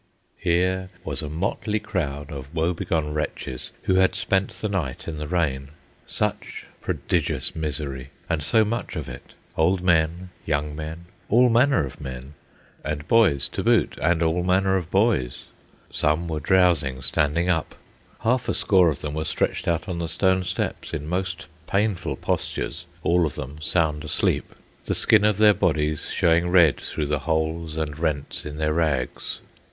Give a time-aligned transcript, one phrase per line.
[0.39, 5.27] Here was a motley crowd of woebegone wretches who had spent the night in the
[5.27, 5.69] rain.
[6.07, 8.09] Such prodigious misery!
[8.27, 9.33] and so much of it!
[9.55, 12.33] Old men, young men, all manner of men,
[12.83, 15.43] and boys to boot, and all manner of boys.
[15.91, 17.75] Some were drowsing standing up;
[18.21, 22.15] half a score of them were stretched out on the stone steps in most painful
[22.15, 24.55] postures, all of them sound asleep,
[24.85, 29.41] the skin of their bodies showing red through the holes, and rents in their rags.